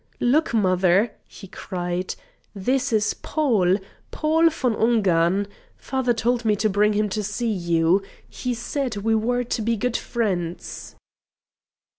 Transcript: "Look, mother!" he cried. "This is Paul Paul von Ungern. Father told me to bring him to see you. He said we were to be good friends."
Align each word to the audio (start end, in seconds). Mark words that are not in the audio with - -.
"Look, 0.19 0.51
mother!" 0.51 1.11
he 1.27 1.45
cried. 1.45 2.15
"This 2.55 2.91
is 2.91 3.13
Paul 3.13 3.77
Paul 4.09 4.49
von 4.49 4.73
Ungern. 4.75 5.47
Father 5.77 6.11
told 6.11 6.43
me 6.43 6.55
to 6.55 6.71
bring 6.71 6.93
him 6.93 7.07
to 7.09 7.21
see 7.21 7.51
you. 7.51 8.01
He 8.27 8.55
said 8.55 8.97
we 8.97 9.13
were 9.13 9.43
to 9.43 9.61
be 9.61 9.77
good 9.77 9.95
friends." 9.97 10.95